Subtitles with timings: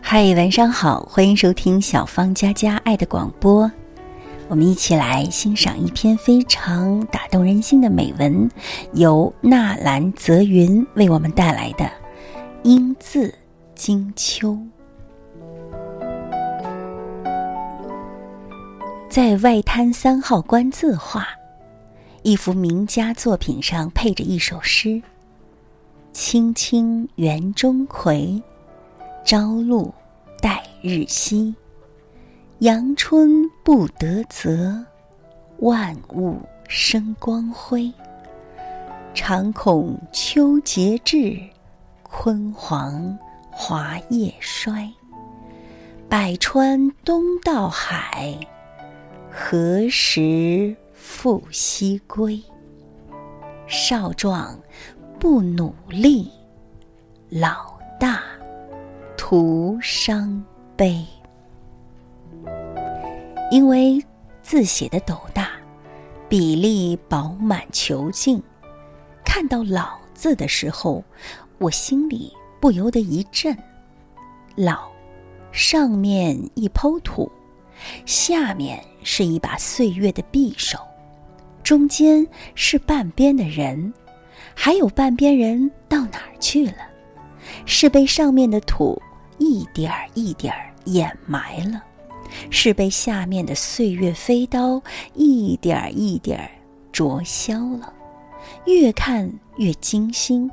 [0.00, 3.70] 嗨，晚上好，欢迎收听小芳佳佳爱的广播。
[4.48, 8.48] 我们一起来欣赏一篇非常打动人心的美文，
[8.92, 11.84] 由纳兰泽云为我们带来的
[12.62, 13.34] 《英字
[13.74, 14.52] 金秋》。
[19.10, 21.26] 在外滩三号官字画，
[22.22, 25.02] 一幅名家作品上配着一首诗
[26.18, 28.42] ：“青青园中葵，
[29.22, 29.92] 朝露
[30.40, 31.54] 待日晞。”
[32.60, 34.82] 阳春布德泽，
[35.58, 37.92] 万物生光辉。
[39.12, 41.38] 常恐秋节至，
[42.02, 43.18] 焜黄
[43.50, 44.90] 华叶衰。
[46.08, 48.34] 百川东到海，
[49.30, 52.42] 何时复西归？
[53.68, 54.58] 少壮
[55.28, 56.30] 不努力，
[57.28, 58.22] 老大
[59.16, 60.40] 徒伤
[60.76, 61.04] 悲。
[63.50, 64.00] 因为
[64.40, 65.50] 字写的斗大，
[66.28, 68.40] 笔力饱满遒劲，
[69.24, 71.02] 看到“老”字的时候，
[71.58, 73.52] 我心里不由得一震。
[74.54, 74.88] 老，
[75.50, 77.28] 上面一抔土，
[78.04, 80.78] 下面是一把岁月的匕首，
[81.64, 83.92] 中间是半边的人，
[84.54, 86.74] 还有半边人到哪儿去了？
[87.64, 89.00] 是被上面的土
[89.38, 91.82] 一点儿一点儿掩埋了。
[92.50, 94.82] 是被下面的岁月飞刀
[95.14, 96.50] 一点儿一点儿
[96.92, 97.92] 灼削了，
[98.66, 100.50] 越看越惊心，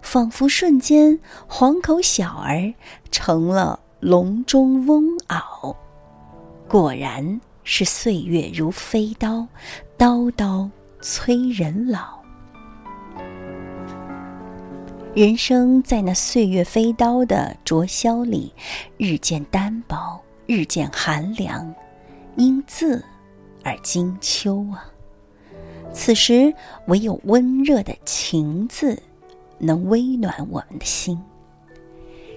[0.00, 1.18] 仿佛瞬间
[1.48, 2.72] 黄口小儿
[3.10, 5.74] 成了笼中翁媪。
[6.68, 9.46] 果然是岁月如飞刀，
[9.98, 12.21] 刀刀催人老。
[15.14, 18.50] 人生在那岁月飞刀的灼削里，
[18.96, 20.18] 日渐单薄。
[20.46, 21.72] 日渐寒凉，
[22.36, 23.02] 因字
[23.62, 24.90] 而金秋啊！
[25.92, 26.52] 此时
[26.86, 29.00] 唯有温热的情字，
[29.58, 31.18] 能微暖我们的心。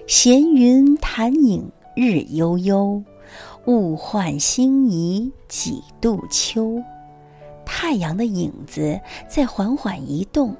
[0.06, 3.02] 闲云潭影日悠悠，
[3.66, 6.82] 物换星移几度秋。
[7.64, 10.56] 太阳的影子在缓缓移动，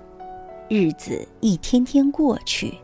[0.69, 2.79] 日子一天天过去，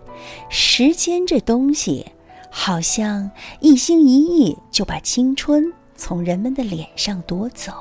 [0.48, 2.06] 时间这东西。
[2.54, 7.72] 好像一心一意就把青春从人们的脸上夺走，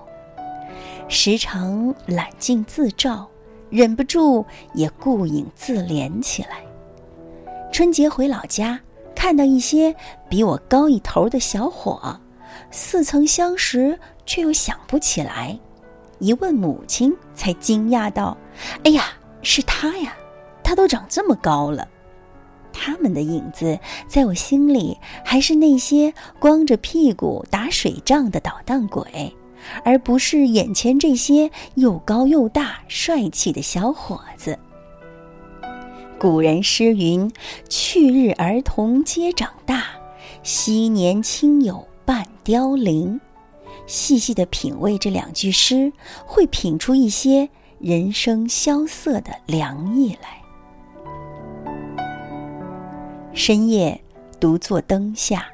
[1.10, 3.28] 时常揽镜自照，
[3.70, 6.64] 忍不住也顾影自怜起来。
[7.70, 8.80] 春节回老家，
[9.14, 9.94] 看到一些
[10.30, 12.18] 比我高一头的小伙，
[12.72, 15.60] 似曾相识，却又想不起来。
[16.20, 18.38] 一问母亲，才惊讶道
[18.86, 19.12] ：“哎呀，
[19.42, 20.16] 是他呀，
[20.64, 21.88] 他都长这么高了。”
[22.74, 29.36] 他们的影子，在我心里还是那些光着屁股打水仗的捣蛋鬼，
[29.84, 34.58] 而不是眼前这些又高又大、帅气的小伙子。
[36.18, 37.30] 古人诗云
[37.68, 39.84] ：“去日儿童皆长大，
[40.42, 43.20] 昔年亲友半凋零。”
[43.86, 45.92] 细细的品味这两句诗，
[46.26, 47.50] 会品出一些
[47.82, 50.40] 人生萧瑟的凉意来。
[53.34, 54.00] 深夜，
[54.40, 55.48] 独坐灯下，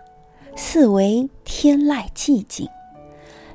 [0.54, 2.68] 四围天籁寂静。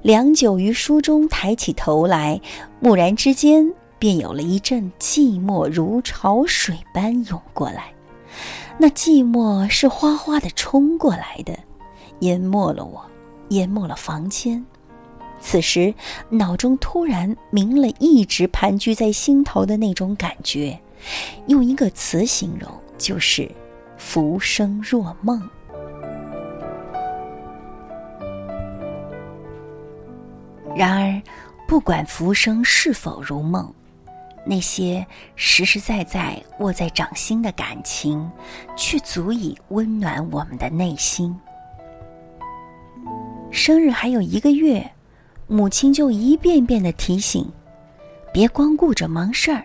[0.01, 2.41] 良久于书中，抬起头来，
[2.81, 7.93] 蓦然之间，便有了一阵寂寞如潮水般涌过来。
[8.79, 11.59] 那寂寞是哗哗的冲过来的，
[12.21, 13.05] 淹没了我，
[13.51, 14.65] 淹没了房间。
[15.43, 15.93] 此时，
[16.31, 20.81] 脑中突然明了一直盘踞在心头的那种感觉，
[21.49, 23.51] 用一个词形容，就是。
[23.99, 25.41] 浮生若梦。
[30.75, 31.23] 然而，
[31.69, 33.73] 不管浮生是否如梦，
[34.45, 35.07] 那些
[35.37, 38.29] 实实在在握在掌心的感情，
[38.77, 41.39] 却足以温暖我们的内心。
[43.53, 44.91] 生日还有一个月，
[45.47, 47.47] 母亲就一遍遍的提醒：
[48.33, 49.65] 别光顾着忙事儿，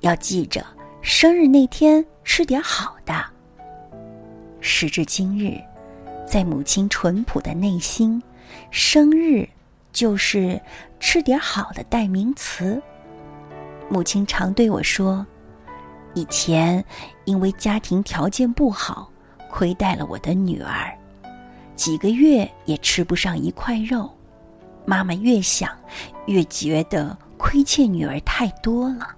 [0.00, 0.64] 要记着
[1.00, 3.14] 生日那天吃点好的。
[4.60, 5.58] 时至今日，
[6.26, 8.22] 在母亲淳朴的内心，
[8.70, 9.48] 生日
[9.92, 10.60] 就是
[11.00, 12.82] 吃点好的代名词。
[13.88, 15.26] 母亲常对我说
[16.14, 16.84] ：“以前
[17.24, 19.10] 因为家庭条件不好，
[19.50, 20.92] 亏待了我的女儿，
[21.76, 24.10] 几个月也吃不上一块肉。
[24.84, 25.70] 妈妈越想，
[26.26, 29.08] 越觉得亏欠女儿太多了。”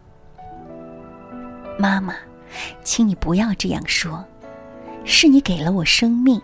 [1.79, 2.15] 妈妈，
[2.83, 4.25] 请你不要这样说，
[5.05, 6.41] 是你给了我生命，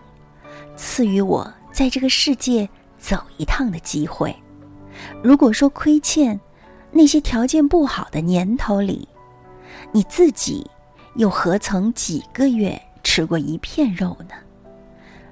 [0.75, 4.35] 赐予我在这个世界走一趟的机会。
[5.23, 6.39] 如果说亏欠，
[6.91, 9.07] 那些条件不好的年头里，
[9.91, 10.69] 你自己
[11.15, 14.35] 又何曾几个月吃过一片肉呢？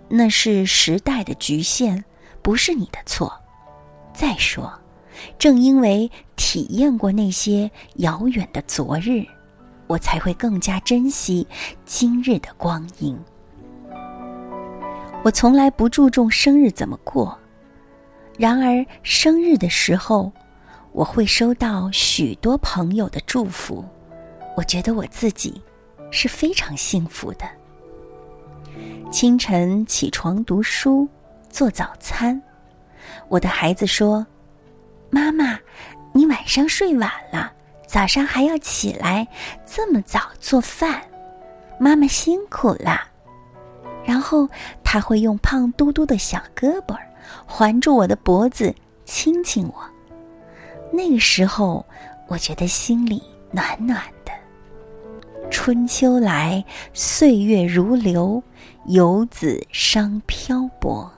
[0.10, 2.04] 那是时代的局限，
[2.42, 3.32] 不是你的错。
[4.13, 4.72] 再说，
[5.38, 9.25] 正因为体验过那些遥远的昨日。
[9.88, 11.46] 我才会更加珍惜
[11.84, 13.19] 今日的光阴。
[15.22, 17.38] 我从来不注重生日怎么过，
[18.38, 20.31] 然而生日的时候，
[20.94, 23.84] 我会收到许多朋友的祝福。
[24.56, 25.62] 我觉得我自己
[26.10, 27.46] 是非常幸福的。
[29.12, 31.06] 清晨起床读书
[31.50, 32.42] 做早餐，
[33.27, 34.25] 我的孩子说
[35.09, 35.59] ：“妈妈，
[36.13, 37.53] 你晚上睡晚了。”
[37.92, 39.27] 早上还要起来
[39.65, 41.01] 这么早做饭，
[41.77, 43.01] 妈妈辛苦了。
[44.06, 44.48] 然后
[44.81, 46.98] 他会用胖嘟嘟的小胳膊
[47.45, 49.83] 环住我的脖子，亲亲我。
[50.89, 51.86] 那个时候，
[52.30, 53.21] 我觉得心里
[53.51, 54.31] 暖暖的。
[55.50, 56.63] 春秋来，
[56.94, 58.42] 岁月如流，
[58.86, 61.12] 游子伤漂泊。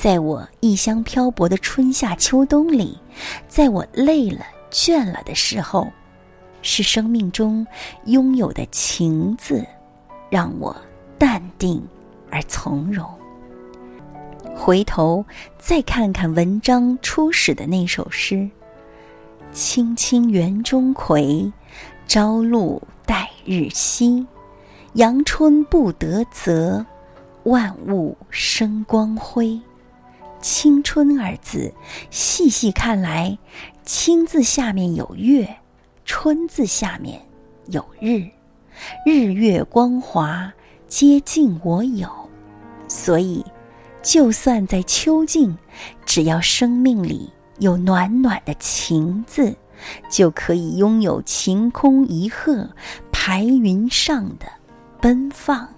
[0.00, 2.98] 在我异乡漂泊的春夏秋冬里，
[3.46, 4.46] 在我累了。
[4.70, 5.86] 倦了的时候，
[6.62, 7.66] 是生命中
[8.06, 9.62] 拥有的情字，
[10.30, 10.74] 让我
[11.18, 11.86] 淡定
[12.30, 13.06] 而从容。
[14.56, 15.22] 回头
[15.58, 18.48] 再看看文章初始的那首诗
[19.52, 21.52] ：“青青园中葵，
[22.06, 24.26] 朝露待日晞。
[24.94, 26.82] 阳春布德泽，
[27.42, 29.60] 万物生光辉。”
[30.40, 31.72] 青春二字，
[32.10, 33.36] 细细看来，
[33.84, 35.48] 青字下面有月，
[36.04, 37.20] 春字下面
[37.66, 38.24] 有日，
[39.04, 40.52] 日月光华
[40.86, 42.08] 皆尽我有。
[42.88, 43.44] 所以，
[44.02, 45.56] 就算在秋尽，
[46.06, 49.54] 只要生命里有暖暖的情字，
[50.10, 52.68] 就可以拥有晴空一鹤
[53.12, 54.46] 排云上的
[55.00, 55.68] 奔放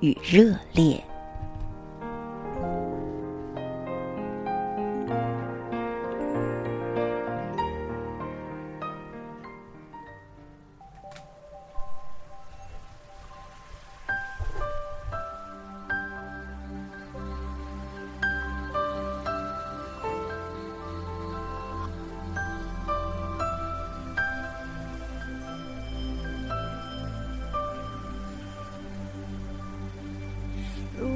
[0.00, 1.02] 与热烈。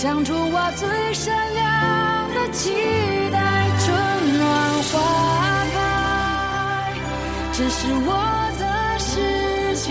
[0.00, 0.72] 唱出我。
[0.76, 2.70] 最善良的期
[3.32, 4.94] 待，春暖花
[5.74, 5.76] 开，
[7.52, 8.10] 这是我
[8.60, 8.64] 的
[9.00, 9.10] 世
[9.84, 9.88] 界。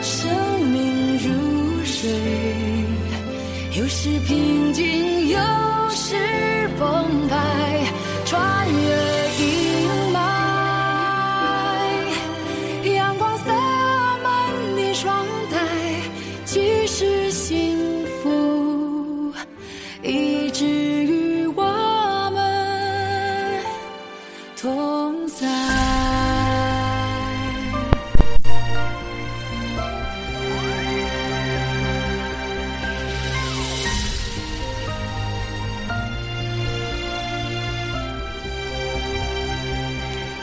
[0.00, 0.16] 生
[0.68, 2.08] 命如水，
[3.78, 5.38] 有时平静，有
[5.90, 6.16] 时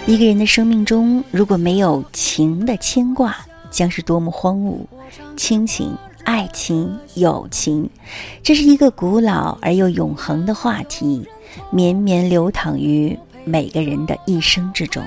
[0.08, 3.36] 一个人的生命中，如果没有情的牵挂，
[3.72, 4.78] 将是多么荒芜。
[5.36, 7.90] 亲情、爱情、友情，
[8.44, 11.28] 这是一个古老而又永恒的话题，
[11.72, 15.04] 绵绵流淌于每个人的一生之中。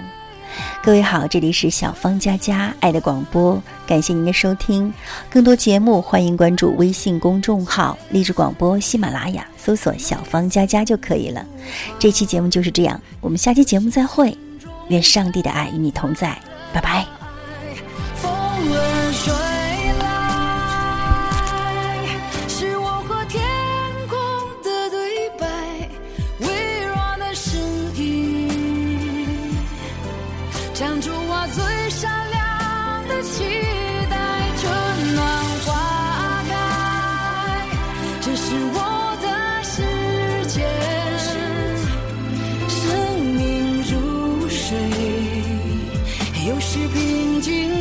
[0.83, 4.93] 各位好，这里是小芳佳佳爱的广播，感谢您的收听。
[5.31, 11.47] 更多节目，欢迎关注微信公众号“励志广播”、喜马拉雅，搜索“小芳佳佳”就可以了。
[12.01, 14.37] 这期节目就是这样，我们下期节目再会。
[14.89, 16.37] 愿上帝的爱与你同在，
[16.73, 17.07] 拜拜。
[18.17, 19.58] 风儿
[46.71, 47.78] 是平静，